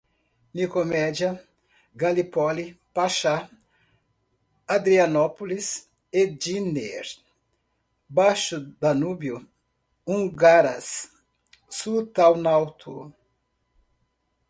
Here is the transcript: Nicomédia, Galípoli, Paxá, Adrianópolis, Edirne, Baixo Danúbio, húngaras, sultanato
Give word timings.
Nicomédia, 0.55 1.31
Galípoli, 1.93 2.65
Paxá, 2.91 3.35
Adrianópolis, 4.67 5.87
Edirne, 6.11 6.89
Baixo 8.09 8.57
Danúbio, 8.79 9.47
húngaras, 10.07 10.87
sultanato 11.69 13.13